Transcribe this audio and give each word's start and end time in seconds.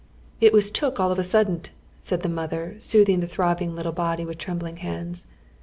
"It 0.39 0.51
was 0.51 0.71
took 0.71 0.99
all 0.99 1.11
of 1.11 1.19
a 1.19 1.23
suddiut," 1.23 1.67
says 1.99 2.21
the 2.21 2.27
inother, 2.27 2.73
sinooth 2.81 3.05
iiig 3.07 3.21
the 3.21 3.27
throbbing 3.27 3.75
little 3.75 3.91
body 3.91 4.25
with 4.25 4.39
trembling 4.39 4.77
hands. 4.77 5.27